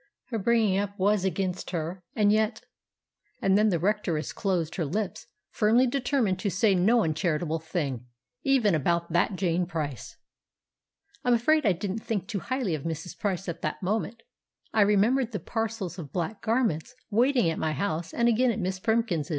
[0.29, 2.01] Her bringing up was against her.
[2.15, 2.63] And yet——"
[3.39, 8.07] And then the Rectoress closed her lips firmly determined to say no uncharitable thing,
[8.41, 10.17] even about "that Jane Price."
[11.23, 13.15] I'm afraid I didn't think too highly of Mrs.
[13.19, 14.23] Price at that moment.
[14.73, 18.79] I remembered the parcels of black garments waiting at my house and again at Miss
[18.79, 19.29] Primkins'.